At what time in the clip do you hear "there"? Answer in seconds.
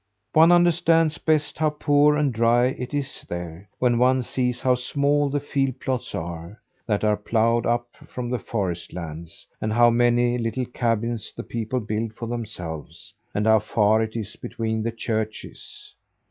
3.29-3.69